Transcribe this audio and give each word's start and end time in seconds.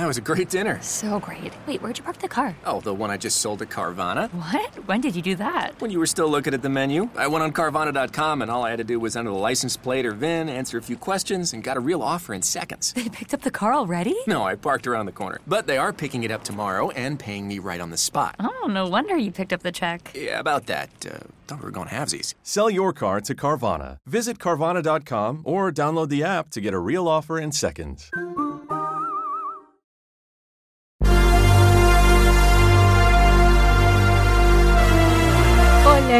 That 0.00 0.06
was 0.06 0.16
a 0.16 0.22
great 0.22 0.48
dinner. 0.48 0.80
So 0.80 1.20
great. 1.20 1.52
Wait, 1.66 1.82
where'd 1.82 1.98
you 1.98 2.04
park 2.04 2.20
the 2.20 2.26
car? 2.26 2.56
Oh, 2.64 2.80
the 2.80 2.94
one 2.94 3.10
I 3.10 3.18
just 3.18 3.42
sold 3.42 3.58
to 3.58 3.66
Carvana. 3.66 4.30
What? 4.32 4.74
When 4.88 5.02
did 5.02 5.14
you 5.14 5.20
do 5.20 5.34
that? 5.36 5.78
When 5.78 5.90
you 5.90 5.98
were 5.98 6.06
still 6.06 6.30
looking 6.30 6.54
at 6.54 6.62
the 6.62 6.70
menu, 6.70 7.10
I 7.16 7.26
went 7.26 7.44
on 7.44 7.52
Carvana.com 7.52 8.40
and 8.40 8.50
all 8.50 8.64
I 8.64 8.70
had 8.70 8.78
to 8.78 8.84
do 8.84 8.98
was 8.98 9.14
enter 9.14 9.28
the 9.28 9.36
license 9.36 9.76
plate 9.76 10.06
or 10.06 10.12
VIN, 10.12 10.48
answer 10.48 10.78
a 10.78 10.82
few 10.82 10.96
questions, 10.96 11.52
and 11.52 11.62
got 11.62 11.76
a 11.76 11.80
real 11.80 12.00
offer 12.00 12.32
in 12.32 12.40
seconds. 12.40 12.94
They 12.94 13.10
picked 13.10 13.34
up 13.34 13.42
the 13.42 13.50
car 13.50 13.74
already? 13.74 14.16
No, 14.26 14.42
I 14.42 14.54
parked 14.54 14.86
around 14.86 15.04
the 15.04 15.12
corner. 15.12 15.38
But 15.46 15.66
they 15.66 15.76
are 15.76 15.92
picking 15.92 16.24
it 16.24 16.30
up 16.30 16.44
tomorrow 16.44 16.88
and 16.92 17.18
paying 17.18 17.46
me 17.46 17.58
right 17.58 17.78
on 17.82 17.90
the 17.90 17.98
spot. 17.98 18.36
Oh, 18.40 18.68
no 18.70 18.88
wonder 18.88 19.18
you 19.18 19.30
picked 19.30 19.52
up 19.52 19.60
the 19.60 19.70
check. 19.72 20.12
Yeah, 20.14 20.40
about 20.40 20.64
that. 20.68 20.88
Uh, 21.04 21.18
thought 21.46 21.58
we 21.58 21.66
were 21.66 21.70
going 21.70 21.88
halvesies. 21.88 22.32
Sell 22.42 22.70
your 22.70 22.94
car 22.94 23.20
to 23.20 23.34
Carvana. 23.34 23.98
Visit 24.06 24.38
Carvana.com 24.38 25.42
or 25.44 25.70
download 25.70 26.08
the 26.08 26.24
app 26.24 26.48
to 26.52 26.62
get 26.62 26.72
a 26.72 26.78
real 26.78 27.06
offer 27.06 27.38
in 27.38 27.52
seconds. 27.52 28.10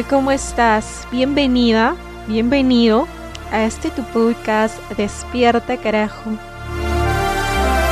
¿Cómo 0.08 0.30
estás? 0.30 1.06
Bienvenida, 1.10 1.94
bienvenido 2.26 3.06
a 3.52 3.64
este 3.64 3.90
tu 3.90 4.02
podcast 4.04 4.78
Despierta 4.96 5.76
carajo. 5.76 6.30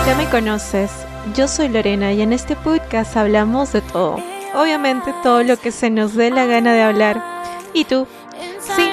Ya 0.07 0.15
me 0.17 0.25
conoces, 0.31 0.91
yo 1.35 1.49
soy 1.49 1.69
Lorena 1.69 2.13
y 2.13 2.23
en 2.23 2.33
este 2.33 2.57
podcast 2.57 3.17
hablamos 3.17 3.73
de 3.73 3.83
todo. 3.83 4.17
Obviamente 4.55 5.13
todo 5.23 5.43
lo 5.43 5.59
que 5.59 5.71
se 5.71 5.91
nos 5.91 6.15
dé 6.15 6.31
la 6.31 6.47
gana 6.47 6.73
de 6.73 6.83
hablar. 6.83 7.23
¿Y 7.75 7.85
tú? 7.85 8.07
Sí, 8.61 8.91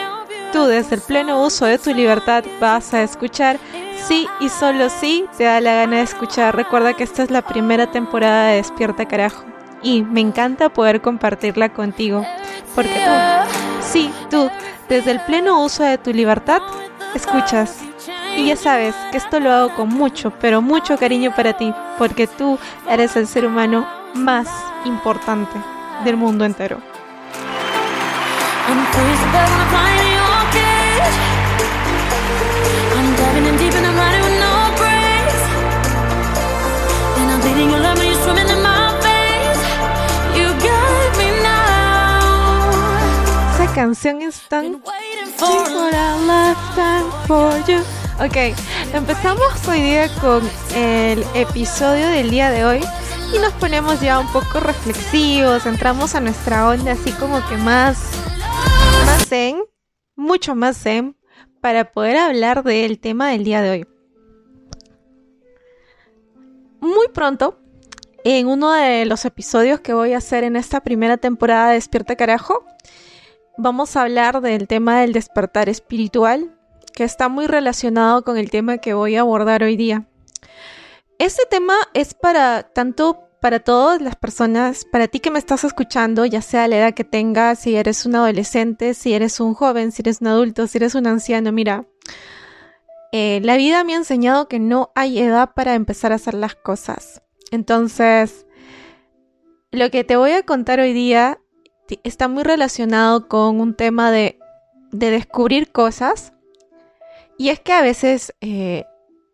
tú 0.51 0.65
desde 0.65 0.95
el 0.95 1.01
pleno 1.01 1.41
uso 1.43 1.65
de 1.65 1.77
tu 1.77 1.93
libertad 1.93 2.43
vas 2.59 2.93
a 2.93 3.03
escuchar. 3.03 3.59
Sí 4.07 4.27
y 4.41 4.49
solo 4.49 4.89
sí 4.89 5.25
te 5.37 5.45
da 5.45 5.61
la 5.61 5.75
gana 5.75 5.97
de 5.97 6.03
escuchar. 6.03 6.55
Recuerda 6.55 6.93
que 6.93 7.03
esta 7.03 7.23
es 7.23 7.31
la 7.31 7.43
primera 7.43 7.89
temporada 7.91 8.47
de 8.47 8.57
Despierta 8.57 9.07
carajo. 9.07 9.45
Y 9.85 10.01
me 10.01 10.19
encanta 10.19 10.69
poder 10.69 10.99
compartirla 10.99 11.69
contigo. 11.69 12.25
Porque 12.73 12.89
tú, 12.89 13.11
sí, 13.81 14.11
tú, 14.29 14.49
desde 14.89 15.11
el 15.11 15.21
pleno 15.21 15.63
uso 15.63 15.83
de 15.83 15.99
tu 15.99 16.11
libertad, 16.11 16.59
escuchas. 17.13 17.77
Y 18.35 18.47
ya 18.47 18.57
sabes 18.57 18.95
que 19.11 19.17
esto 19.17 19.39
lo 19.39 19.51
hago 19.51 19.75
con 19.75 19.89
mucho, 19.89 20.33
pero 20.41 20.61
mucho 20.61 20.97
cariño 20.97 21.33
para 21.35 21.53
ti, 21.53 21.71
porque 21.99 22.25
tú 22.27 22.57
eres 22.89 23.15
el 23.15 23.27
ser 23.27 23.45
humano 23.45 23.87
más 24.15 24.49
importante 24.85 25.57
del 26.03 26.17
mundo 26.17 26.45
entero. 26.45 26.79
Canción 43.75 44.21
es 44.21 44.39
tan. 44.47 44.75
Ok, 48.21 48.37
empezamos 48.93 49.67
hoy 49.67 49.81
día 49.81 50.07
con 50.21 50.41
el 50.73 51.25
episodio 51.33 52.07
del 52.07 52.29
día 52.29 52.51
de 52.51 52.63
hoy 52.63 52.81
y 53.33 53.39
nos 53.39 53.51
ponemos 53.55 53.99
ya 53.99 54.19
un 54.19 54.31
poco 54.31 54.61
reflexivos, 54.61 55.65
entramos 55.65 56.15
a 56.15 56.21
nuestra 56.21 56.69
onda 56.69 56.93
así 56.93 57.11
como 57.11 57.45
que 57.49 57.57
más, 57.57 58.11
más 59.05 59.27
zen, 59.27 59.61
mucho 60.15 60.55
más 60.55 60.77
zen, 60.77 61.17
para 61.59 61.91
poder 61.91 62.15
hablar 62.15 62.63
del 62.63 62.97
tema 62.97 63.31
del 63.31 63.43
día 63.43 63.61
de 63.61 63.71
hoy. 63.71 63.87
Muy 66.79 67.09
pronto, 67.09 67.59
en 68.23 68.47
uno 68.47 68.71
de 68.71 69.05
los 69.05 69.25
episodios 69.25 69.81
que 69.81 69.93
voy 69.93 70.13
a 70.13 70.19
hacer 70.19 70.45
en 70.45 70.55
esta 70.55 70.79
primera 70.79 71.17
temporada 71.17 71.69
de 71.69 71.73
Despierta 71.73 72.15
Carajo, 72.15 72.65
vamos 73.57 73.95
a 73.95 74.01
hablar 74.03 74.41
del 74.41 74.67
tema 74.67 75.01
del 75.01 75.13
despertar 75.13 75.69
espiritual, 75.69 76.57
que 76.93 77.03
está 77.03 77.29
muy 77.29 77.47
relacionado 77.47 78.23
con 78.23 78.37
el 78.37 78.49
tema 78.49 78.77
que 78.77 78.93
voy 78.93 79.15
a 79.15 79.21
abordar 79.21 79.63
hoy 79.63 79.75
día. 79.75 80.07
Este 81.19 81.43
tema 81.49 81.75
es 81.93 82.13
para 82.13 82.63
tanto 82.63 83.21
para 83.41 83.59
todas 83.59 84.01
las 84.01 84.15
personas, 84.15 84.85
para 84.85 85.07
ti 85.07 85.19
que 85.19 85.29
me 85.29 85.37
estás 85.37 85.63
escuchando, 85.63 86.25
ya 86.25 86.41
sea 86.41 86.67
la 86.67 86.77
edad 86.77 86.93
que 86.95 87.03
tengas, 87.03 87.59
si 87.59 87.75
eres 87.75 88.05
un 88.05 88.15
adolescente, 88.15 88.95
si 88.95 89.13
eres 89.13 89.39
un 89.39 89.53
joven, 89.53 89.91
si 89.91 90.01
eres 90.01 90.19
un 90.21 90.27
adulto, 90.27 90.65
si 90.65 90.79
eres 90.79 90.95
un 90.95 91.05
anciano, 91.05 91.51
mira, 91.51 91.85
eh, 93.11 93.41
la 93.43 93.55
vida 93.55 93.83
me 93.83 93.93
ha 93.93 93.97
enseñado 93.97 94.47
que 94.47 94.57
no 94.57 94.91
hay 94.95 95.19
edad 95.19 95.51
para 95.53 95.75
empezar 95.75 96.11
a 96.11 96.15
hacer 96.15 96.33
las 96.33 96.55
cosas. 96.55 97.21
Entonces, 97.51 98.47
lo 99.71 99.91
que 99.91 100.03
te 100.03 100.15
voy 100.15 100.31
a 100.31 100.43
contar 100.43 100.79
hoy 100.79 100.93
día 100.93 101.39
está 102.03 102.27
muy 102.27 102.43
relacionado 102.43 103.27
con 103.27 103.59
un 103.61 103.75
tema 103.75 104.11
de, 104.11 104.39
de 104.91 105.11
descubrir 105.11 105.71
cosas. 105.71 106.33
Y 107.37 107.49
es 107.49 107.59
que 107.59 107.73
a 107.73 107.81
veces, 107.81 108.33
eh, 108.41 108.85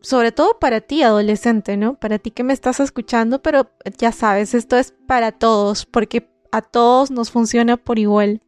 sobre 0.02 0.32
todo 0.32 0.60
para 0.60 0.82
ti, 0.82 1.04
adolescente, 1.04 1.78
¿no? 1.78 1.96
Para 1.96 2.20
ti 2.20 2.32
que 2.32 2.44
me 2.44 2.54
estás 2.54 2.80
escuchando, 2.80 3.42
pero 3.42 3.72
ya 3.98 4.12
sabes, 4.12 4.54
esto 4.54 4.78
es 4.78 4.94
para 5.08 5.32
todos, 5.32 5.86
porque 5.86 6.30
a 6.52 6.62
todos 6.62 7.12
nos 7.12 7.32
funciona 7.32 7.78
por 7.78 8.00
igual. 8.00 8.42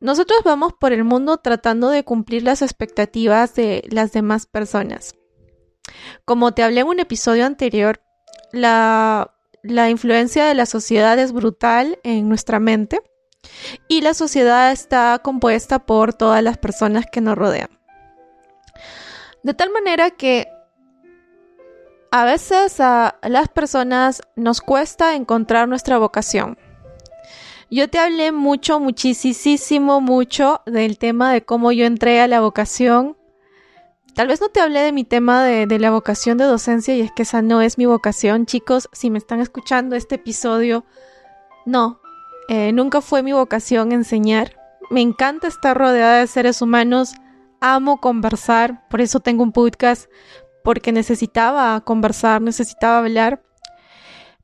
Nosotros 0.00 0.40
vamos 0.44 0.72
por 0.72 0.92
el 0.92 1.04
mundo 1.04 1.36
tratando 1.36 1.90
de 1.90 2.04
cumplir 2.04 2.42
las 2.42 2.62
expectativas 2.62 3.54
de 3.54 3.86
las 3.90 4.12
demás 4.12 4.46
personas. 4.46 5.14
Como 6.24 6.52
te 6.52 6.62
hablé 6.62 6.80
en 6.80 6.86
un 6.86 7.00
episodio 7.00 7.44
anterior, 7.44 8.00
la, 8.50 9.34
la 9.62 9.90
influencia 9.90 10.46
de 10.46 10.54
la 10.54 10.66
sociedad 10.66 11.18
es 11.18 11.32
brutal 11.32 11.98
en 12.02 12.28
nuestra 12.28 12.60
mente 12.60 13.00
y 13.88 14.00
la 14.00 14.14
sociedad 14.14 14.72
está 14.72 15.18
compuesta 15.22 15.80
por 15.80 16.14
todas 16.14 16.42
las 16.42 16.58
personas 16.58 17.06
que 17.10 17.20
nos 17.20 17.36
rodean. 17.36 17.68
De 19.42 19.54
tal 19.54 19.70
manera 19.70 20.10
que 20.10 20.48
a 22.10 22.24
veces 22.24 22.80
a 22.80 23.18
las 23.22 23.48
personas 23.48 24.22
nos 24.36 24.60
cuesta 24.60 25.14
encontrar 25.14 25.68
nuestra 25.68 25.98
vocación. 25.98 26.58
Yo 27.70 27.88
te 27.88 27.98
hablé 27.98 28.32
mucho, 28.32 28.80
muchísimo, 28.80 30.00
mucho 30.00 30.60
del 30.66 30.98
tema 30.98 31.32
de 31.32 31.44
cómo 31.44 31.70
yo 31.70 31.86
entré 31.86 32.20
a 32.20 32.26
la 32.26 32.40
vocación. 32.40 33.16
Tal 34.14 34.26
vez 34.28 34.40
no 34.40 34.48
te 34.48 34.60
hablé 34.60 34.80
de 34.80 34.92
mi 34.92 35.04
tema 35.04 35.44
de, 35.44 35.78
la 35.78 35.90
vocación 35.90 36.36
de 36.36 36.44
docencia 36.44 36.94
y 36.94 37.00
es 37.00 37.12
que 37.12 37.22
esa 37.22 37.42
no 37.42 37.62
es 37.62 37.78
mi 37.78 37.86
vocación. 37.86 38.46
Chicos, 38.46 38.88
si 38.92 39.10
me 39.10 39.18
están 39.18 39.40
escuchando 39.40 39.96
este 39.96 40.16
episodio, 40.16 40.84
no, 41.64 42.00
eh, 42.48 42.72
nunca 42.72 43.00
fue 43.00 43.22
mi 43.22 43.32
vocación 43.32 43.92
enseñar. 43.92 44.56
Me 44.90 45.00
encanta 45.00 45.46
estar 45.46 45.76
rodeada 45.76 46.18
de 46.18 46.26
seres 46.26 46.60
humanos, 46.60 47.14
amo 47.60 48.00
conversar, 48.00 48.88
por 48.88 49.00
eso 49.00 49.20
tengo 49.20 49.42
un 49.42 49.52
podcast, 49.52 50.10
porque 50.64 50.92
necesitaba 50.92 51.80
conversar, 51.82 52.42
necesitaba 52.42 52.98
hablar, 52.98 53.42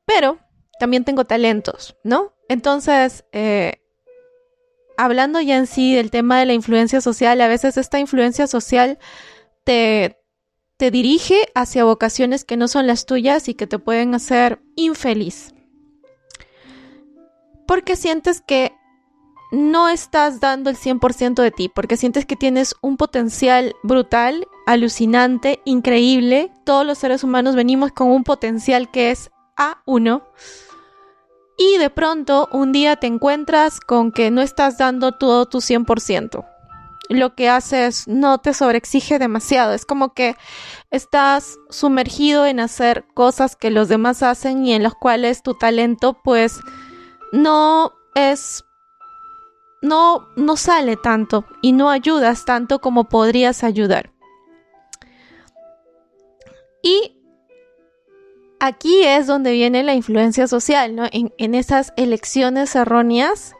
pero 0.04 0.38
también 0.78 1.04
tengo 1.04 1.24
talentos, 1.24 1.96
¿no? 2.04 2.32
Entonces, 2.48 3.24
eh, 3.32 3.82
hablando 4.96 5.40
ya 5.40 5.56
en 5.56 5.66
sí 5.66 5.94
del 5.94 6.10
tema 6.10 6.38
de 6.38 6.46
la 6.46 6.52
influencia 6.52 7.00
social, 7.00 7.40
a 7.40 7.48
veces 7.48 7.76
esta 7.76 7.98
influencia 7.98 8.46
social 8.46 8.98
te, 9.66 10.16
te 10.76 10.90
dirige 10.92 11.48
hacia 11.54 11.84
vocaciones 11.84 12.44
que 12.44 12.56
no 12.56 12.68
son 12.68 12.86
las 12.86 13.04
tuyas 13.04 13.48
y 13.48 13.54
que 13.54 13.66
te 13.66 13.80
pueden 13.80 14.14
hacer 14.14 14.62
infeliz. 14.76 15.52
Porque 17.66 17.96
sientes 17.96 18.40
que 18.40 18.72
no 19.50 19.88
estás 19.88 20.38
dando 20.38 20.70
el 20.70 20.76
100% 20.76 21.42
de 21.42 21.50
ti, 21.50 21.68
porque 21.68 21.96
sientes 21.96 22.26
que 22.26 22.36
tienes 22.36 22.76
un 22.80 22.96
potencial 22.96 23.74
brutal, 23.82 24.46
alucinante, 24.66 25.60
increíble. 25.64 26.52
Todos 26.64 26.86
los 26.86 26.98
seres 26.98 27.24
humanos 27.24 27.56
venimos 27.56 27.90
con 27.90 28.08
un 28.08 28.22
potencial 28.22 28.88
que 28.90 29.10
es 29.10 29.30
A1. 29.56 30.22
Y 31.58 31.78
de 31.78 31.90
pronto 31.90 32.48
un 32.52 32.70
día 32.70 32.96
te 32.96 33.08
encuentras 33.08 33.80
con 33.80 34.12
que 34.12 34.30
no 34.30 34.42
estás 34.42 34.78
dando 34.78 35.12
todo 35.12 35.46
tu 35.46 35.58
100%. 35.58 36.55
Lo 37.08 37.34
que 37.34 37.48
haces 37.48 38.08
no 38.08 38.38
te 38.38 38.52
sobreexige 38.52 39.18
demasiado. 39.18 39.72
Es 39.72 39.86
como 39.86 40.12
que 40.12 40.36
estás 40.90 41.58
sumergido 41.70 42.46
en 42.46 42.60
hacer 42.60 43.06
cosas 43.14 43.56
que 43.56 43.70
los 43.70 43.88
demás 43.88 44.22
hacen 44.22 44.64
y 44.64 44.72
en 44.72 44.82
las 44.82 44.94
cuales 44.94 45.42
tu 45.42 45.54
talento 45.54 46.20
pues 46.24 46.60
no 47.32 47.92
es 48.14 48.64
no 49.82 50.28
no 50.36 50.56
sale 50.56 50.96
tanto 50.96 51.44
y 51.62 51.72
no 51.72 51.90
ayudas 51.90 52.44
tanto 52.44 52.80
como 52.80 53.08
podrías 53.08 53.62
ayudar. 53.62 54.12
Y 56.82 57.20
aquí 58.60 59.02
es 59.02 59.26
donde 59.26 59.52
viene 59.52 59.82
la 59.82 59.94
influencia 59.94 60.46
social, 60.46 60.94
¿no? 60.94 61.04
En 61.12 61.54
esas 61.54 61.92
elecciones 61.96 62.74
erróneas 62.74 63.54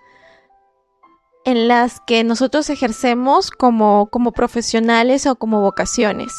en 1.46 1.68
las 1.68 2.00
que 2.00 2.24
nosotros 2.24 2.68
ejercemos 2.68 3.50
como, 3.52 4.10
como 4.10 4.32
profesionales 4.32 5.26
o 5.26 5.36
como 5.36 5.62
vocaciones. 5.62 6.32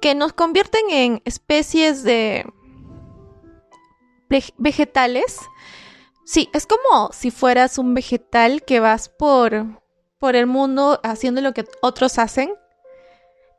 que 0.00 0.14
nos 0.14 0.34
convierten 0.34 0.90
en 0.90 1.22
especies 1.24 2.04
de 2.04 2.44
vegetales. 4.58 5.38
Sí, 6.24 6.50
es 6.52 6.66
como 6.66 7.10
si 7.12 7.30
fueras 7.30 7.78
un 7.78 7.94
vegetal 7.94 8.62
que 8.62 8.78
vas 8.78 9.08
por, 9.08 9.82
por 10.18 10.36
el 10.36 10.46
mundo 10.46 11.00
haciendo 11.02 11.40
lo 11.40 11.54
que 11.54 11.64
otros 11.80 12.18
hacen 12.18 12.52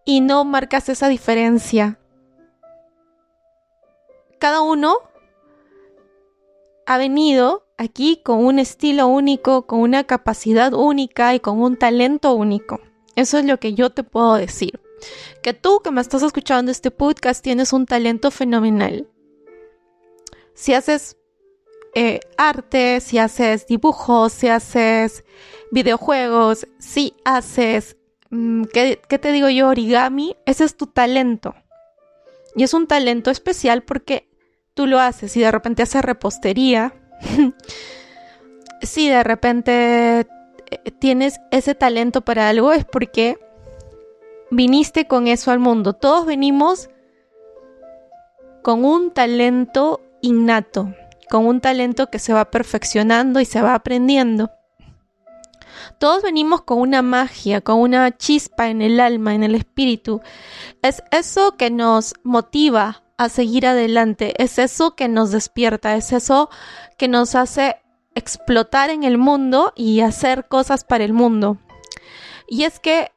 y 0.05 0.21
no 0.21 0.45
marcas 0.45 0.88
esa 0.89 1.09
diferencia. 1.09 1.99
Cada 4.39 4.61
uno 4.61 4.99
ha 6.85 6.97
venido 6.97 7.66
aquí 7.77 8.21
con 8.24 8.44
un 8.44 8.59
estilo 8.59 9.07
único, 9.07 9.68
con 9.68 9.79
una 9.79 10.03
capacidad 10.03 10.74
única 10.74 11.35
y 11.35 11.39
con 11.39 11.62
un 11.62 11.77
talento 11.77 12.33
único. 12.33 12.81
Eso 13.15 13.38
es 13.38 13.45
lo 13.45 13.59
que 13.59 13.74
yo 13.74 13.89
te 13.91 14.03
puedo 14.03 14.35
decir. 14.35 14.79
Que 15.41 15.53
tú 15.53 15.81
que 15.83 15.91
me 15.91 16.01
estás 16.01 16.24
escuchando 16.24 16.71
este 16.71 16.91
podcast 16.91 17.44
tienes 17.44 17.74
un 17.74 17.85
talento 17.85 18.31
fenomenal. 18.31 19.07
Si 20.53 20.74
haces 20.74 21.18
eh, 21.94 22.19
arte, 22.38 23.00
si 23.00 23.18
haces 23.18 23.68
dibujos, 23.68 24.33
si 24.33 24.47
haces 24.47 25.23
videojuegos, 25.71 26.68
si 26.80 27.15
haces, 27.25 27.97
mm, 28.30 28.63
¿qué, 28.65 29.01
¿qué 29.07 29.19
te 29.19 29.31
digo 29.31 29.50
yo? 29.50 29.69
Origami, 29.69 30.35
ese 30.45 30.63
es 30.63 30.75
tu 30.75 30.88
talento. 30.88 31.56
Y 32.56 32.63
es 32.63 32.73
un 32.73 32.88
talento 32.88 33.30
especial 33.30 33.83
porque 33.83 34.30
tú 34.73 34.88
lo 34.88 35.00
haces 35.00 35.35
y 35.38 35.41
de 35.41 35.51
repente 35.51 35.83
haces 35.83 36.03
repostería. 36.03 36.94
si 38.81 39.09
de 39.09 39.23
repente 39.23 40.19
eh, 40.19 40.91
tienes 40.99 41.39
ese 41.51 41.75
talento 41.75 42.21
para 42.21 42.49
algo 42.49 42.73
es 42.73 42.85
porque 42.85 43.37
viniste 44.51 45.07
con 45.07 45.27
eso 45.27 45.51
al 45.51 45.59
mundo. 45.59 45.93
Todos 45.93 46.25
venimos 46.25 46.89
con 48.63 48.85
un 48.85 49.11
talento 49.11 50.01
innato, 50.21 50.93
con 51.29 51.45
un 51.45 51.61
talento 51.61 52.09
que 52.09 52.19
se 52.19 52.33
va 52.33 52.51
perfeccionando 52.51 53.39
y 53.39 53.45
se 53.45 53.61
va 53.61 53.75
aprendiendo. 53.75 54.51
Todos 55.99 56.23
venimos 56.23 56.61
con 56.61 56.79
una 56.79 57.01
magia, 57.01 57.61
con 57.61 57.79
una 57.79 58.15
chispa 58.15 58.69
en 58.69 58.81
el 58.81 58.99
alma, 58.99 59.33
en 59.33 59.43
el 59.43 59.55
espíritu. 59.55 60.21
Es 60.81 61.03
eso 61.11 61.55
que 61.55 61.69
nos 61.71 62.13
motiva 62.23 63.03
a 63.17 63.29
seguir 63.29 63.65
adelante, 63.65 64.33
es 64.41 64.59
eso 64.59 64.95
que 64.95 65.07
nos 65.07 65.31
despierta, 65.31 65.95
es 65.95 66.11
eso 66.13 66.49
que 66.97 67.07
nos 67.07 67.35
hace 67.35 67.77
explotar 68.15 68.89
en 68.89 69.03
el 69.03 69.17
mundo 69.17 69.73
y 69.75 70.01
hacer 70.01 70.47
cosas 70.47 70.83
para 70.83 71.03
el 71.03 71.13
mundo. 71.13 71.57
Y 72.47 72.63
es 72.63 72.79
que, 72.79 73.11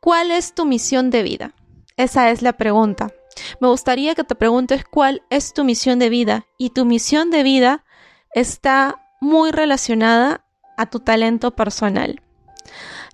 ¿cuál 0.00 0.30
es 0.30 0.54
tu 0.54 0.66
misión 0.66 1.10
de 1.10 1.22
vida? 1.22 1.52
Esa 1.96 2.30
es 2.30 2.42
la 2.42 2.54
pregunta. 2.54 3.12
Me 3.60 3.68
gustaría 3.68 4.14
que 4.14 4.24
te 4.24 4.34
preguntes 4.34 4.84
cuál 4.84 5.22
es 5.30 5.54
tu 5.54 5.64
misión 5.64 5.98
de 5.98 6.08
vida 6.08 6.46
y 6.58 6.70
tu 6.70 6.84
misión 6.84 7.30
de 7.30 7.42
vida 7.42 7.84
está 8.32 9.00
muy 9.20 9.50
relacionada 9.50 10.44
a 10.76 10.86
tu 10.86 11.00
talento 11.00 11.52
personal. 11.52 12.20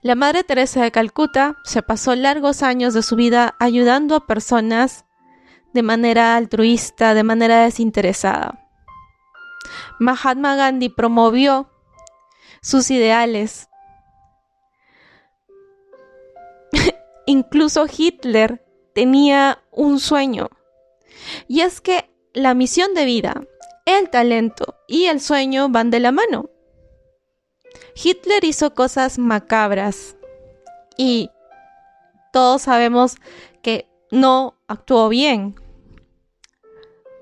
La 0.03 0.15
Madre 0.15 0.45
Teresa 0.45 0.83
de 0.83 0.91
Calcuta 0.91 1.57
se 1.65 1.83
pasó 1.83 2.15
largos 2.17 2.63
años 2.63 2.95
de 2.95 3.03
su 3.03 3.17
vida 3.17 3.55
ayudando 3.59 4.17
a 4.17 4.27
personas 4.27 5.05
de 5.73 5.83
manera 5.83 6.37
altruista, 6.37 7.15
de 7.15 7.23
manera 7.23 7.65
desinteresada. 7.65 8.67
Mahatma 9.99 10.57
Gandhi 10.57 10.89
promovió 10.89 11.71
sus 12.63 12.91
ideales. 12.91 13.69
Incluso 17.27 17.87
Hitler 17.87 18.65
tenía 18.95 19.63
un 19.71 20.01
sueño. 20.01 20.51
Y 21.49 21.61
es 21.61 21.81
que 21.81 22.11
la 22.33 22.55
misión 22.55 22.95
de 22.95 23.05
vida, 23.05 23.43
el 23.87 24.11
talento 24.11 24.77
y 24.89 25.07
el 25.07 25.21
sueño 25.21 25.69
van 25.69 25.91
de 25.91 26.01
la 26.01 26.13
mano. 26.13 26.51
Hitler 27.95 28.45
hizo 28.45 28.75
cosas 28.75 29.19
macabras 29.19 30.17
y 30.97 31.31
todos 32.33 32.63
sabemos 32.63 33.17
que 33.63 33.90
no 34.11 34.55
actuó 34.67 35.09
bien. 35.09 35.55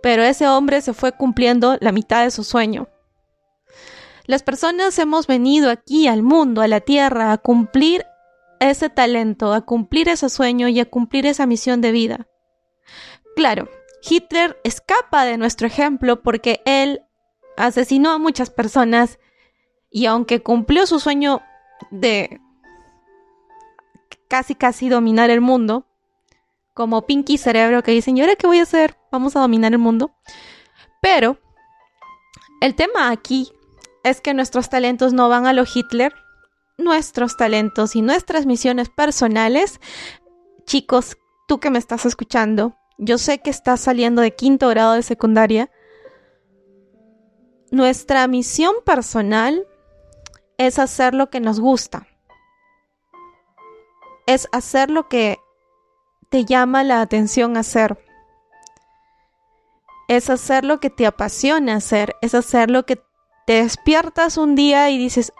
Pero 0.02 0.22
ese 0.22 0.46
hombre 0.46 0.80
se 0.80 0.94
fue 0.94 1.12
cumpliendo 1.12 1.76
la 1.80 1.92
mitad 1.92 2.24
de 2.24 2.30
su 2.30 2.44
sueño. 2.44 2.88
Las 4.26 4.42
personas 4.42 4.98
hemos 4.98 5.26
venido 5.26 5.70
aquí 5.70 6.06
al 6.06 6.22
mundo, 6.22 6.60
a 6.60 6.68
la 6.68 6.80
tierra, 6.80 7.32
a 7.32 7.38
cumplir 7.38 8.04
ese 8.60 8.90
talento, 8.90 9.52
a 9.52 9.62
cumplir 9.62 10.08
ese 10.08 10.28
sueño 10.28 10.68
y 10.68 10.80
a 10.80 10.84
cumplir 10.84 11.26
esa 11.26 11.46
misión 11.46 11.80
de 11.80 11.92
vida. 11.92 12.26
Claro, 13.36 13.68
Hitler 14.02 14.60
escapa 14.64 15.24
de 15.24 15.38
nuestro 15.38 15.66
ejemplo 15.66 16.22
porque 16.22 16.60
él 16.64 17.02
asesinó 17.56 18.10
a 18.10 18.18
muchas 18.18 18.50
personas 18.50 19.18
y 19.90 20.06
aunque 20.06 20.42
cumplió 20.42 20.86
su 20.86 21.00
sueño 21.00 21.40
de 21.90 22.40
casi 24.28 24.54
casi 24.54 24.88
dominar 24.88 25.30
el 25.30 25.40
mundo, 25.40 25.87
como 26.78 27.06
Pinky 27.06 27.38
Cerebro 27.38 27.82
que 27.82 27.90
dicen, 27.90 28.16
¿y 28.16 28.20
ahora 28.20 28.36
qué 28.36 28.46
voy 28.46 28.60
a 28.60 28.62
hacer? 28.62 28.96
Vamos 29.10 29.34
a 29.34 29.40
dominar 29.40 29.72
el 29.72 29.80
mundo. 29.80 30.12
Pero 31.02 31.36
el 32.60 32.76
tema 32.76 33.10
aquí 33.10 33.50
es 34.04 34.20
que 34.20 34.32
nuestros 34.32 34.68
talentos 34.70 35.12
no 35.12 35.28
van 35.28 35.48
a 35.48 35.52
lo 35.52 35.64
Hitler, 35.64 36.14
nuestros 36.76 37.36
talentos 37.36 37.96
y 37.96 38.00
nuestras 38.00 38.46
misiones 38.46 38.90
personales. 38.90 39.80
Chicos, 40.66 41.18
tú 41.48 41.58
que 41.58 41.70
me 41.70 41.80
estás 41.80 42.06
escuchando, 42.06 42.76
yo 42.96 43.18
sé 43.18 43.40
que 43.40 43.50
estás 43.50 43.80
saliendo 43.80 44.22
de 44.22 44.36
quinto 44.36 44.68
grado 44.68 44.92
de 44.92 45.02
secundaria. 45.02 45.72
Nuestra 47.72 48.28
misión 48.28 48.76
personal 48.86 49.66
es 50.58 50.78
hacer 50.78 51.12
lo 51.12 51.28
que 51.28 51.40
nos 51.40 51.58
gusta. 51.58 52.06
Es 54.28 54.46
hacer 54.52 54.90
lo 54.90 55.08
que 55.08 55.38
te 56.28 56.44
llama 56.44 56.84
la 56.84 57.00
atención 57.00 57.56
hacer. 57.56 57.98
Es 60.08 60.30
hacer 60.30 60.64
lo 60.64 60.80
que 60.80 60.90
te 60.90 61.06
apasiona 61.06 61.76
hacer. 61.76 62.16
Es 62.22 62.34
hacer 62.34 62.70
lo 62.70 62.86
que 62.86 63.00
te 63.46 63.62
despiertas 63.62 64.36
un 64.36 64.54
día 64.54 64.90
y 64.90 64.98
dices, 64.98 65.32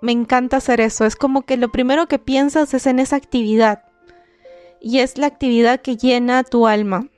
me 0.00 0.12
encanta 0.12 0.58
hacer 0.58 0.80
eso. 0.80 1.04
Es 1.04 1.16
como 1.16 1.42
que 1.42 1.56
lo 1.56 1.70
primero 1.70 2.08
que 2.08 2.18
piensas 2.18 2.74
es 2.74 2.86
en 2.86 2.98
esa 2.98 3.16
actividad. 3.16 3.84
Y 4.80 4.98
es 4.98 5.16
la 5.16 5.26
actividad 5.26 5.80
que 5.80 5.96
llena 5.96 6.44
tu 6.44 6.66
alma. 6.66 7.08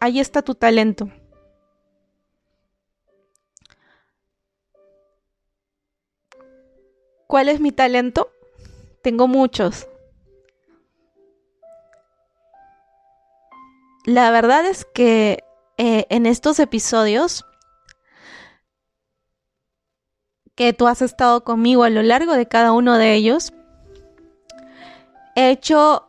Ahí 0.00 0.18
está 0.18 0.40
tu 0.40 0.54
talento. 0.54 1.10
¿Cuál 7.26 7.48
es 7.50 7.60
mi 7.60 7.70
talento? 7.70 8.32
Tengo 9.02 9.28
muchos. 9.28 9.89
La 14.04 14.30
verdad 14.30 14.64
es 14.66 14.84
que 14.84 15.44
eh, 15.76 16.06
en 16.10 16.26
estos 16.26 16.58
episodios 16.58 17.44
que 20.54 20.72
tú 20.72 20.86
has 20.86 21.02
estado 21.02 21.44
conmigo 21.44 21.84
a 21.84 21.90
lo 21.90 22.02
largo 22.02 22.34
de 22.34 22.46
cada 22.46 22.72
uno 22.72 22.98
de 22.98 23.14
ellos, 23.14 23.52
he 25.34 25.50
hecho 25.50 26.06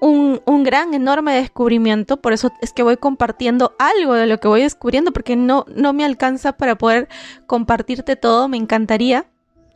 un, 0.00 0.42
un, 0.46 0.64
gran, 0.64 0.94
enorme 0.94 1.34
descubrimiento, 1.34 2.16
por 2.16 2.32
eso 2.32 2.50
es 2.60 2.72
que 2.72 2.82
voy 2.82 2.96
compartiendo 2.96 3.74
algo 3.78 4.14
de 4.14 4.26
lo 4.26 4.38
que 4.40 4.48
voy 4.48 4.62
descubriendo, 4.62 5.12
porque 5.12 5.36
no, 5.36 5.64
no 5.68 5.92
me 5.92 6.04
alcanza 6.04 6.52
para 6.52 6.76
poder 6.76 7.08
compartirte 7.46 8.16
todo, 8.16 8.48
me 8.48 8.56
encantaría. 8.56 9.26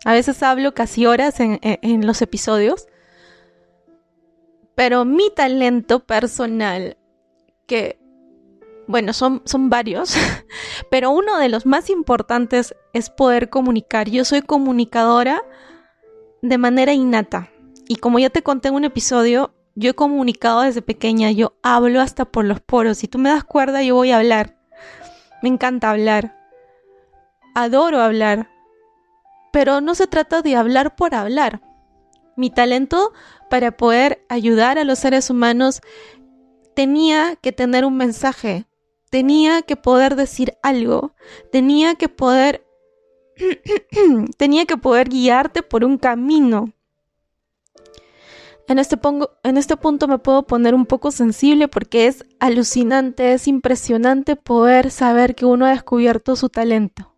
A 0.05 0.13
veces 0.13 0.43
hablo 0.43 0.75
casi 0.75 1.07
horas 1.07 1.39
en, 1.41 1.59
en, 1.63 2.07
los 2.07 2.23
episodios. 2.23 2.87
Pero 4.77 5.05
mi 5.05 5.31
talento 5.31 6.07
personal, 6.07 6.97
que, 7.67 7.99
bueno, 8.87 9.13
son, 9.13 9.43
son 9.45 9.69
varios, 9.69 10.15
pero 10.91 11.11
uno 11.11 11.39
de 11.39 11.49
los 11.49 11.67
más 11.67 11.91
importantes 11.91 12.77
es 12.93 13.11
poder 13.11 13.51
comunicar. 13.51 14.09
Yo 14.09 14.25
soy 14.25 14.43
comunicadora 14.43 15.43
de 16.43 16.59
manera 16.59 16.93
innata. 16.93 17.51
Y 17.89 17.97
como 17.97 18.21
ya 18.21 18.31
te 18.31 18.43
conté 18.43 18.69
en 18.69 18.75
un 18.75 18.85
episodio, 18.85 19.53
yo 19.75 19.91
he 19.91 19.95
comunicado 19.95 20.63
desde 20.63 20.83
pequeña, 20.83 21.33
yo 21.33 21.57
hablo 21.65 22.01
hasta 22.01 22.25
por 22.25 22.45
los 22.45 22.61
poros. 22.61 22.99
Si 22.99 23.09
tú 23.09 23.19
me 23.19 23.31
das 23.31 23.43
cuerda, 23.43 23.83
yo 23.83 23.97
voy 23.97 24.13
a 24.13 24.19
hablar. 24.19 24.57
Me 25.43 25.49
encanta 25.49 25.91
hablar. 25.91 26.37
Adoro 27.55 28.01
hablar 28.01 28.51
pero 29.57 29.81
no 29.81 29.95
se 29.95 30.07
trata 30.07 30.43
de 30.43 30.55
hablar 30.55 30.97
por 30.97 31.15
hablar. 31.15 31.63
Mi 32.37 32.51
talento 32.51 33.13
para 33.49 33.77
poder 33.77 34.25
ayudar 34.29 34.79
a 34.79 34.85
los 34.85 34.99
seres 34.99 35.31
humanos 35.31 35.81
tenía 36.75 37.37
que 37.37 37.53
tener 37.53 37.85
un 37.85 37.97
mensaje, 37.97 38.67
tenía 39.11 39.63
que 39.63 39.77
poder 39.77 40.17
decir 40.17 40.55
algo, 40.63 41.15
tenía 41.51 41.95
que 41.95 42.09
poder 42.09 42.67
tenía 44.37 44.67
que 44.67 44.77
poder 44.77 45.09
guiarte 45.09 45.63
por 45.63 45.85
un 45.85 45.99
camino. 45.99 46.73
En 48.69 48.79
este, 48.81 48.99
en 49.45 49.57
este 49.57 49.77
punto 49.77 50.09
me 50.09 50.19
puedo 50.19 50.43
poner 50.43 50.75
un 50.75 50.87
poco 50.87 51.13
sensible 51.13 51.69
porque 51.69 52.09
es 52.09 52.25
alucinante, 52.41 53.33
es 53.33 53.47
impresionante 53.47 54.35
poder 54.35 54.91
saber 54.91 55.37
que 55.37 55.47
uno 55.47 55.67
ha 55.67 55.71
descubierto 55.71 56.35
su 56.35 56.49
talento. 56.49 57.15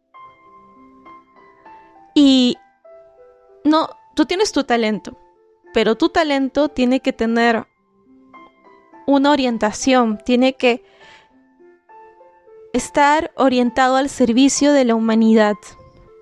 Y 2.14 2.58
no, 3.64 3.88
tú 4.18 4.26
tienes 4.26 4.50
tu 4.50 4.64
talento, 4.64 5.16
pero 5.72 5.94
tu 5.94 6.08
talento 6.08 6.68
tiene 6.68 6.98
que 6.98 7.12
tener 7.12 7.68
una 9.06 9.30
orientación, 9.30 10.18
tiene 10.18 10.54
que 10.54 10.82
estar 12.72 13.30
orientado 13.37 13.94
al 13.94 14.08
servicio 14.08 14.72
de 14.72 14.84
la 14.84 14.96
humanidad. 14.96 15.54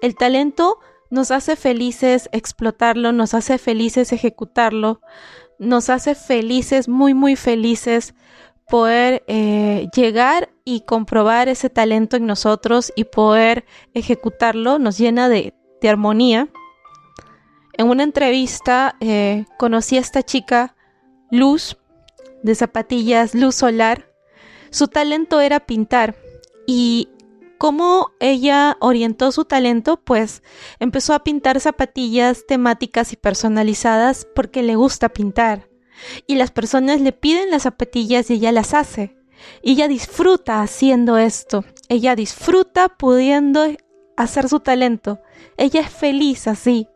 El 0.02 0.14
talento 0.14 0.78
nos 1.08 1.30
hace 1.30 1.56
felices 1.56 2.28
explotarlo, 2.32 3.12
nos 3.12 3.32
hace 3.32 3.56
felices 3.56 4.12
ejecutarlo, 4.12 5.00
nos 5.58 5.88
hace 5.88 6.14
felices, 6.14 6.88
muy, 6.88 7.14
muy 7.14 7.34
felices 7.34 8.14
poder 8.68 9.24
eh, 9.26 9.88
llegar 9.96 10.50
y 10.66 10.82
comprobar 10.82 11.48
ese 11.48 11.70
talento 11.70 12.18
en 12.18 12.26
nosotros 12.26 12.92
y 12.94 13.04
poder 13.04 13.64
ejecutarlo, 13.94 14.78
nos 14.78 14.98
llena 14.98 15.30
de, 15.30 15.54
armonía. 15.88 16.50
En 17.78 17.88
una 17.88 18.02
entrevista 18.02 18.97
eh, 19.00 19.45
conocí 19.59 19.97
a 19.97 20.00
esta 20.00 20.23
chica, 20.23 20.75
Luz, 21.30 21.76
de 22.42 22.54
zapatillas, 22.54 23.35
Luz 23.35 23.56
Solar. 23.56 24.11
Su 24.71 24.88
talento 24.88 25.40
era 25.40 25.61
pintar 25.61 26.16
y 26.66 27.09
¿Cómo 27.59 28.11
ella 28.21 28.76
orientó 28.80 29.33
su 29.33 29.47
talento? 29.47 29.97
Pues 29.97 30.42
empezó 30.78 31.14
a 31.14 31.25
pintar 31.25 31.59
zapatillas 31.59 32.45
temáticas 32.47 33.14
y 33.14 33.16
personalizadas 33.16 34.26
porque 34.35 34.62
le 34.62 34.76
gusta 34.76 35.09
pintar. 35.09 35.71
Y 36.26 36.35
las 36.35 36.50
personas 36.50 37.00
le 37.00 37.12
piden 37.12 37.50
las 37.50 37.62
zapatillas 37.62 38.28
y 38.28 38.35
ella 38.35 38.52
las 38.52 38.75
hace. 38.75 39.16
Y 39.62 39.73
ella 39.73 39.88
disfruta 39.88 40.61
haciendo 40.61 41.16
esto. 41.16 41.64
Ella 41.88 42.14
disfruta 42.14 42.90
pudiendo 42.90 43.64
hacer 44.18 44.50
su 44.50 44.61
talento. 44.61 45.21
Ella 45.56 45.80
es 45.80 45.90
feliz 45.90 46.49
así. 46.49 46.88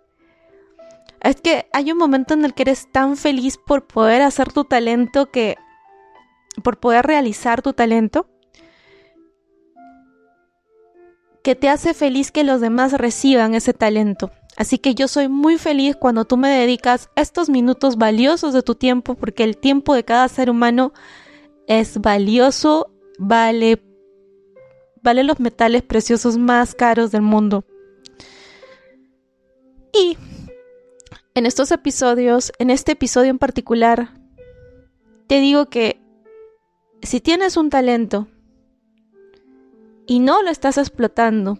Es 1.22 1.40
que 1.40 1.68
hay 1.72 1.92
un 1.92 1.98
momento 1.98 2.34
en 2.34 2.44
el 2.44 2.54
que 2.54 2.62
eres 2.62 2.90
tan 2.90 3.16
feliz 3.16 3.58
por 3.58 3.86
poder 3.86 4.22
hacer 4.22 4.52
tu 4.52 4.64
talento 4.64 5.30
que... 5.30 5.56
por 6.62 6.80
poder 6.80 7.06
realizar 7.06 7.62
tu 7.62 7.72
talento 7.72 8.28
que 11.42 11.54
te 11.54 11.68
hace 11.68 11.94
feliz 11.94 12.30
que 12.32 12.44
los 12.44 12.60
demás 12.60 12.92
reciban 12.92 13.54
ese 13.54 13.72
talento. 13.72 14.30
Así 14.56 14.78
que 14.78 14.94
yo 14.94 15.08
soy 15.08 15.28
muy 15.28 15.56
feliz 15.56 15.96
cuando 15.96 16.24
tú 16.24 16.36
me 16.36 16.48
dedicas 16.50 17.08
estos 17.16 17.48
minutos 17.48 17.96
valiosos 17.96 18.52
de 18.52 18.62
tu 18.62 18.74
tiempo, 18.74 19.14
porque 19.14 19.44
el 19.44 19.56
tiempo 19.56 19.94
de 19.94 20.04
cada 20.04 20.28
ser 20.28 20.50
humano 20.50 20.92
es 21.66 21.98
valioso, 22.00 22.92
vale, 23.18 23.82
vale 25.02 25.24
los 25.24 25.40
metales 25.40 25.82
preciosos 25.82 26.36
más 26.36 26.74
caros 26.74 27.10
del 27.10 27.22
mundo. 27.22 27.64
Y 29.92 30.18
en 31.40 31.46
estos 31.46 31.72
episodios, 31.72 32.52
en 32.58 32.68
este 32.68 32.92
episodio 32.92 33.30
en 33.30 33.38
particular, 33.38 34.12
te 35.26 35.40
digo 35.40 35.70
que 35.70 35.98
si 37.00 37.22
tienes 37.22 37.56
un 37.56 37.70
talento, 37.70 38.28
y 40.06 40.18
no 40.18 40.42
lo 40.42 40.50
estás 40.50 40.76
explotando 40.76 41.58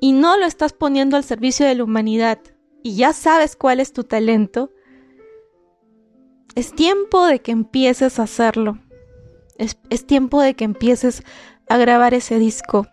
y 0.00 0.12
no 0.12 0.38
lo 0.38 0.46
estás 0.46 0.72
poniendo 0.72 1.18
al 1.18 1.24
servicio 1.24 1.66
de 1.66 1.74
la 1.74 1.84
humanidad 1.84 2.38
y 2.82 2.96
ya 2.96 3.12
sabes 3.12 3.56
cuál 3.56 3.78
es 3.78 3.92
tu 3.92 4.04
talento, 4.04 4.70
es 6.54 6.72
tiempo 6.72 7.26
de 7.26 7.40
que 7.40 7.52
empieces 7.52 8.18
a 8.18 8.22
hacerlo. 8.22 8.78
Es, 9.58 9.76
es, 9.90 10.06
tiempo 10.06 10.40
de 10.40 10.54
que 10.54 10.64
empieces 10.64 11.24
a 11.68 11.76
grabar 11.76 12.14
ese 12.14 12.38
disco. 12.38 12.86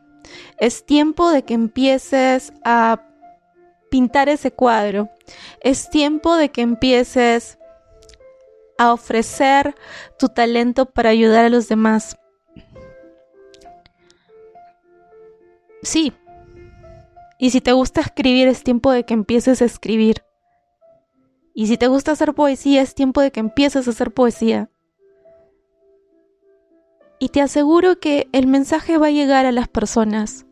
Es 0.57 0.85
tiempo 0.85 1.29
de 1.29 1.43
que 1.43 1.53
empieces 1.53 2.51
a 2.65 3.10
pintar 3.91 4.29
ese 4.29 4.51
cuadro. 4.51 5.09
Es 5.59 5.89
tiempo 5.89 6.37
de 6.37 6.49
que 6.49 6.61
empieces 6.61 7.59
a 8.79 8.93
ofrecer 8.93 9.75
tu 10.17 10.29
talento 10.29 10.87
para 10.87 11.09
ayudar 11.09 11.45
a 11.45 11.49
los 11.49 11.67
demás. 11.67 12.17
Sí. 15.83 16.13
Y 17.37 17.49
si 17.51 17.59
te 17.59 17.73
gusta 17.73 18.01
escribir, 18.01 18.47
es 18.47 18.63
tiempo 18.63 18.91
de 18.91 19.03
que 19.03 19.13
empieces 19.13 19.61
a 19.61 19.65
escribir. 19.65 20.23
Y 21.53 21.67
si 21.67 21.77
te 21.77 21.87
gusta 21.87 22.13
hacer 22.13 22.33
poesía, 22.33 22.81
es 22.81 22.95
tiempo 22.95 23.19
de 23.19 23.31
que 23.31 23.41
empieces 23.41 23.87
a 23.87 23.91
hacer 23.91 24.11
poesía. 24.11 24.69
Y 27.19 27.29
te 27.29 27.41
aseguro 27.41 27.99
que 27.99 28.29
el 28.31 28.47
mensaje 28.47 28.97
va 28.97 29.07
a 29.07 29.11
llegar 29.11 29.45
a 29.45 29.51
las 29.51 29.67
personas. 29.67 30.45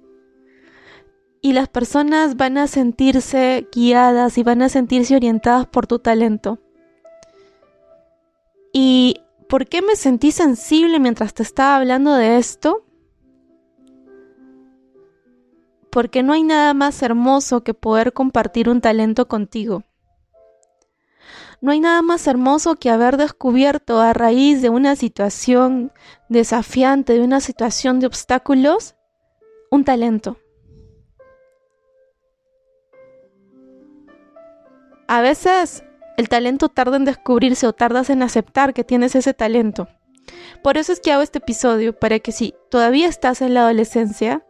Y 1.42 1.54
las 1.54 1.70
personas 1.70 2.36
van 2.36 2.58
a 2.58 2.68
sentirse 2.68 3.68
guiadas 3.72 4.38
y 4.38 4.44
van 4.44 4.62
a 4.62 4.70
sentirse 4.70 5.16
orientadas 5.16 5.68
por 5.68 5.88
tu 5.88 6.00
talento. 6.00 6.60
¿Y 8.74 9.22
por 9.48 9.68
qué 9.68 9.82
me 9.82 9.96
sentí 9.96 10.32
sensible 10.32 11.00
mientras 11.00 11.34
te 11.34 11.44
estaba 11.44 11.78
hablando 11.78 12.14
de 12.14 12.38
esto? 12.38 12.84
porque 15.90 16.24
no 16.24 16.34
hay 16.34 16.44
nada 16.44 16.74
más 16.74 17.02
hermoso 17.02 17.64
que 17.64 17.74
poder 17.74 18.14
compartir 18.14 18.70
un 18.70 18.82
talento 18.82 19.28
contigo. 19.28 19.84
No 21.62 21.72
hay 21.72 21.80
nada 21.80 22.02
más 22.02 22.26
hermoso 22.28 22.76
que 22.76 22.90
haber 22.90 23.18
descubierto 23.18 24.00
a 24.00 24.14
raíz 24.14 24.62
de 24.62 24.70
una 24.70 24.96
situación 24.96 25.92
desafiante, 26.30 27.14
de 27.14 27.22
una 27.22 27.42
situación 27.42 28.00
de 28.00 28.08
obstáculos, 28.08 28.96
un 29.70 29.84
talento. 29.84 30.38
A 35.10 35.22
veces 35.22 35.84
el 36.18 36.30
talento 36.30 36.70
tarda 36.70 36.96
en 36.96 37.04
descubrirse 37.04 37.66
o 37.66 37.74
tardas 37.74 38.12
en 38.12 38.22
aceptar 38.22 38.76
que 38.76 38.84
tienes 38.84 39.16
ese 39.16 39.34
talento. 39.34 39.88
Por 40.62 40.78
eso 40.78 40.94
es 40.94 41.00
que 41.00 41.12
hago 41.12 41.24
este 41.24 41.40
episodio, 41.40 41.98
para 41.98 42.20
que 42.20 42.32
si 42.32 42.54
todavía 42.70 43.08
estás 43.08 43.42
en 43.42 43.56
la 43.56 43.62
adolescencia, 43.62 44.46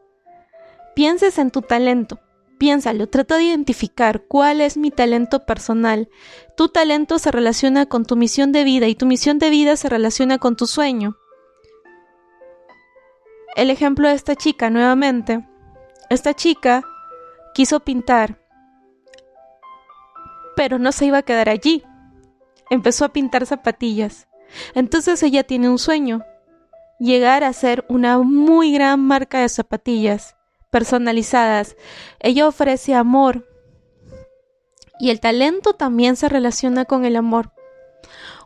pienses 0.98 1.38
en 1.38 1.50
tu 1.50 1.62
talento. 1.62 2.20
Piénsalo, 2.58 3.08
trata 3.08 3.38
de 3.38 3.44
identificar 3.44 4.24
cuál 4.28 4.60
es 4.60 4.76
mi 4.76 4.92
talento 4.92 5.46
personal. 5.46 6.10
Tu 6.58 6.68
talento 6.68 7.20
se 7.20 7.32
relaciona 7.32 7.86
con 7.86 8.04
tu 8.04 8.18
misión 8.18 8.52
de 8.52 8.66
vida 8.66 8.88
y 8.90 8.96
tu 8.96 9.06
misión 9.06 9.40
de 9.40 9.50
vida 9.50 9.78
se 9.78 9.88
relaciona 9.88 10.40
con 10.40 10.58
tu 10.58 10.68
sueño. 10.68 11.16
El 13.56 13.70
ejemplo 13.70 14.10
de 14.10 14.16
esta 14.16 14.36
chica 14.36 14.70
nuevamente. 14.70 15.48
Esta 16.10 16.34
chica 16.34 16.84
quiso 17.54 17.80
pintar, 17.80 18.42
pero 20.60 20.78
no 20.78 20.92
se 20.92 21.06
iba 21.06 21.20
a 21.20 21.24
quedar 21.24 21.48
allí. 21.48 21.86
Empezó 22.70 23.06
a 23.06 23.14
pintar 23.14 23.46
zapatillas. 23.46 24.28
Entonces 24.76 25.24
ella 25.24 25.46
tiene 25.46 25.70
un 25.70 25.80
sueño, 25.80 26.26
llegar 27.00 27.46
a 27.46 27.54
ser 27.54 27.86
una 27.88 28.18
muy 28.20 28.74
gran 28.74 29.00
marca 29.00 29.40
de 29.40 29.48
zapatillas 29.48 30.36
personalizadas. 30.70 31.78
Ella 32.20 32.46
ofrece 32.46 32.94
amor. 32.94 33.48
Y 35.00 35.12
el 35.12 35.22
talento 35.22 35.76
también 35.76 36.18
se 36.18 36.28
relaciona 36.28 36.84
con 36.84 37.06
el 37.06 37.16
amor. 37.16 37.54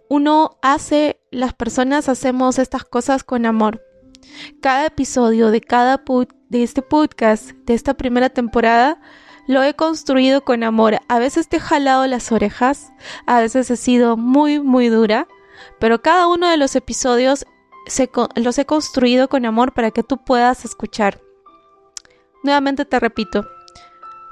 Uno 0.07 0.59
hace, 0.61 1.19
las 1.31 1.55
personas 1.55 2.09
hacemos 2.09 2.59
estas 2.59 2.83
cosas 2.83 3.23
con 3.23 3.47
amor. 3.47 3.83
Cada 4.61 4.85
episodio 4.85 5.49
de 5.49 5.61
cada 5.61 6.03
de 6.49 6.61
este 6.61 6.83
podcast, 6.83 7.53
de 7.65 7.73
esta 7.73 7.95
primera 7.95 8.29
temporada, 8.29 9.01
lo 9.47 9.63
he 9.63 9.73
construido 9.73 10.43
con 10.43 10.63
amor. 10.63 10.99
A 11.07 11.19
veces 11.19 11.47
te 11.47 11.57
he 11.57 11.59
jalado 11.59 12.07
las 12.07 12.31
orejas, 12.31 12.93
a 13.25 13.39
veces 13.41 13.69
he 13.69 13.77
sido 13.77 14.17
muy, 14.17 14.59
muy 14.59 14.89
dura, 14.89 15.27
pero 15.79 16.01
cada 16.01 16.27
uno 16.27 16.49
de 16.49 16.57
los 16.57 16.75
episodios 16.75 17.45
los 18.35 18.57
he 18.57 18.65
construido 18.65 19.27
con 19.27 19.45
amor 19.45 19.73
para 19.73 19.91
que 19.91 20.03
tú 20.03 20.23
puedas 20.23 20.65
escuchar. 20.65 21.21
Nuevamente 22.43 22.85
te 22.85 22.99
repito, 22.99 23.45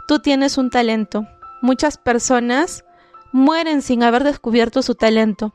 tú 0.07 0.19
tienes 0.19 0.57
un 0.57 0.69
talento. 0.69 1.25
Muchas 1.61 1.97
personas 1.97 2.83
mueren 3.31 3.81
sin 3.81 4.03
haber 4.03 4.23
descubierto 4.23 4.81
su 4.81 4.95
talento 4.95 5.53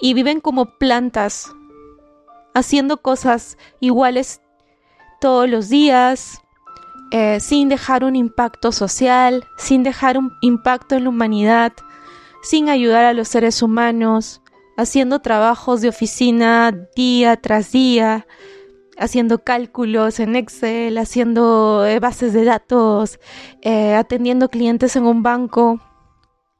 y 0.00 0.14
viven 0.14 0.40
como 0.40 0.78
plantas, 0.78 1.52
haciendo 2.54 2.98
cosas 2.98 3.58
iguales 3.80 4.40
todos 5.20 5.48
los 5.48 5.68
días, 5.68 6.42
eh, 7.10 7.40
sin 7.40 7.68
dejar 7.68 8.04
un 8.04 8.16
impacto 8.16 8.72
social, 8.72 9.46
sin 9.56 9.82
dejar 9.82 10.18
un 10.18 10.36
impacto 10.40 10.94
en 10.94 11.04
la 11.04 11.10
humanidad, 11.10 11.72
sin 12.42 12.68
ayudar 12.68 13.04
a 13.04 13.14
los 13.14 13.28
seres 13.28 13.62
humanos, 13.62 14.42
haciendo 14.76 15.20
trabajos 15.20 15.80
de 15.80 15.88
oficina 15.88 16.72
día 16.94 17.36
tras 17.36 17.72
día, 17.72 18.26
haciendo 18.98 19.42
cálculos 19.42 20.20
en 20.20 20.36
Excel, 20.36 20.98
haciendo 20.98 21.86
eh, 21.86 21.98
bases 21.98 22.32
de 22.32 22.44
datos, 22.44 23.18
eh, 23.62 23.94
atendiendo 23.94 24.48
clientes 24.50 24.94
en 24.96 25.04
un 25.04 25.22
banco 25.22 25.80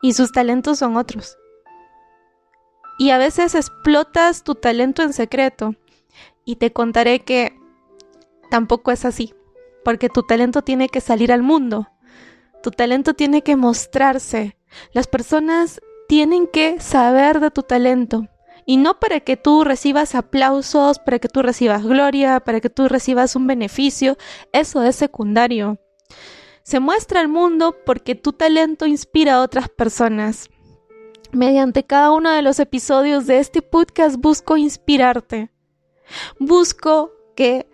y 0.00 0.14
sus 0.14 0.32
talentos 0.32 0.78
son 0.78 0.96
otros. 0.96 1.36
y 3.00 3.10
a 3.10 3.18
veces 3.18 3.54
explotas 3.54 4.42
tu 4.42 4.56
talento 4.56 5.02
en 5.02 5.12
secreto. 5.12 5.76
Y 6.44 6.56
te 6.56 6.72
contaré 6.72 7.20
que 7.20 7.56
tampoco 8.50 8.90
es 8.90 9.04
así, 9.04 9.34
porque 9.84 10.08
tu 10.08 10.22
talento 10.22 10.62
tiene 10.62 10.88
que 10.88 11.00
salir 11.00 11.32
al 11.32 11.42
mundo. 11.42 11.88
Tu 12.62 12.70
talento 12.70 13.14
tiene 13.14 13.42
que 13.42 13.56
mostrarse. 13.56 14.56
Las 14.92 15.06
personas 15.06 15.80
tienen 16.08 16.46
que 16.46 16.80
saber 16.80 17.40
de 17.40 17.50
tu 17.50 17.62
talento. 17.62 18.28
Y 18.66 18.76
no 18.76 19.00
para 19.00 19.20
que 19.20 19.36
tú 19.36 19.64
recibas 19.64 20.14
aplausos, 20.14 20.98
para 20.98 21.18
que 21.18 21.28
tú 21.28 21.42
recibas 21.42 21.84
gloria, 21.84 22.40
para 22.40 22.60
que 22.60 22.68
tú 22.68 22.88
recibas 22.88 23.36
un 23.36 23.46
beneficio. 23.46 24.18
Eso 24.52 24.82
es 24.82 24.96
secundario. 24.96 25.78
Se 26.62 26.80
muestra 26.80 27.20
al 27.20 27.28
mundo 27.28 27.76
porque 27.86 28.14
tu 28.14 28.34
talento 28.34 28.84
inspira 28.84 29.36
a 29.36 29.42
otras 29.42 29.70
personas. 29.70 30.50
Mediante 31.32 31.84
cada 31.84 32.10
uno 32.10 32.30
de 32.30 32.42
los 32.42 32.58
episodios 32.58 33.26
de 33.26 33.38
este 33.38 33.62
podcast 33.62 34.16
busco 34.16 34.56
inspirarte. 34.56 35.50
Busco 36.38 37.12
que 37.36 37.68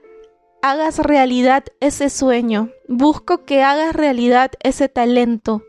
hagas 0.65 0.99
realidad 0.99 1.65
ese 1.81 2.09
sueño. 2.09 2.71
Busco 2.89 3.45
que 3.45 3.63
hagas 3.63 3.95
realidad 3.95 4.51
ese 4.63 4.89
talento. 4.89 5.63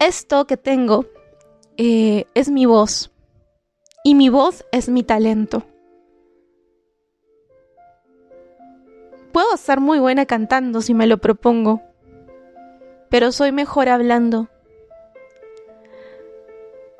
Esto 0.00 0.44
que 0.44 0.56
tengo 0.56 1.06
eh, 1.76 2.24
es 2.34 2.50
mi 2.50 2.66
voz. 2.66 3.12
Y 4.02 4.16
mi 4.16 4.30
voz 4.30 4.66
es 4.72 4.88
mi 4.88 5.04
talento. 5.04 5.62
Puedo 9.32 9.56
ser 9.56 9.78
muy 9.78 10.00
buena 10.00 10.26
cantando 10.26 10.80
si 10.80 10.92
me 10.92 11.06
lo 11.06 11.18
propongo. 11.18 11.82
Pero 13.10 13.30
soy 13.30 13.52
mejor 13.52 13.88
hablando. 13.88 14.48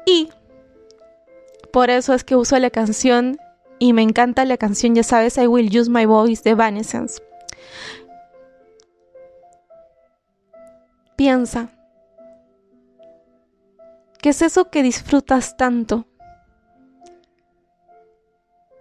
Y 0.07 0.29
por 1.73 1.91
eso 1.91 2.14
es 2.14 2.23
que 2.23 2.37
uso 2.37 2.57
la 2.61 2.71
canción 2.71 3.37
y 3.78 3.93
me 3.93 4.02
encanta 4.02 4.45
la 4.45 4.57
canción, 4.57 4.95
ya 4.95 5.02
sabes, 5.02 5.38
I 5.38 5.47
Will 5.47 5.76
Use 5.76 5.90
My 5.90 6.07
Voice 6.07 6.43
de 6.43 6.50
Evanescence. 6.50 7.23
Piensa, 11.16 11.69
¿qué 14.21 14.31
es 14.31 14.43
eso 14.43 14.71
que 14.71 14.83
disfrutas 14.83 15.57
tanto? 15.57 16.07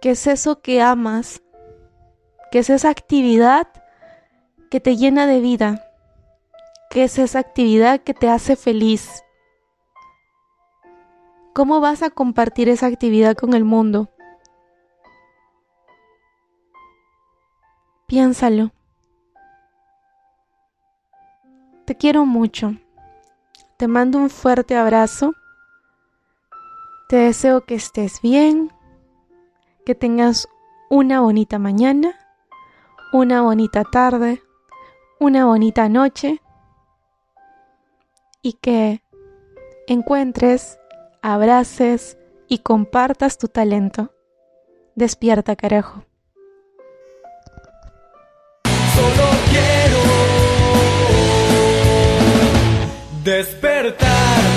¿Qué 0.00 0.10
es 0.10 0.26
eso 0.26 0.60
que 0.60 0.82
amas? 0.82 1.42
¿Qué 2.50 2.58
es 2.58 2.70
esa 2.70 2.90
actividad 2.90 3.68
que 4.70 4.80
te 4.80 4.96
llena 4.96 5.26
de 5.26 5.40
vida? 5.40 5.90
¿Qué 6.90 7.04
es 7.04 7.18
esa 7.18 7.38
actividad 7.38 8.00
que 8.00 8.14
te 8.14 8.28
hace 8.28 8.56
feliz? 8.56 9.24
¿Cómo 11.54 11.80
vas 11.80 12.02
a 12.02 12.10
compartir 12.10 12.68
esa 12.68 12.86
actividad 12.86 13.36
con 13.36 13.54
el 13.54 13.64
mundo? 13.64 14.13
Piénsalo. 18.14 18.70
Te 21.84 21.96
quiero 21.96 22.24
mucho. 22.24 22.76
Te 23.76 23.88
mando 23.88 24.18
un 24.18 24.30
fuerte 24.30 24.76
abrazo. 24.76 25.32
Te 27.08 27.16
deseo 27.16 27.64
que 27.64 27.74
estés 27.74 28.22
bien, 28.22 28.70
que 29.84 29.96
tengas 29.96 30.46
una 30.90 31.22
bonita 31.22 31.58
mañana, 31.58 32.14
una 33.12 33.42
bonita 33.42 33.82
tarde, 33.82 34.40
una 35.18 35.46
bonita 35.46 35.88
noche 35.88 36.40
y 38.42 38.52
que 38.52 39.02
encuentres, 39.88 40.78
abraces 41.20 42.16
y 42.46 42.58
compartas 42.58 43.38
tu 43.38 43.48
talento. 43.48 44.12
Despierta, 44.94 45.56
carajo. 45.56 46.04
Despertar. 53.24 54.53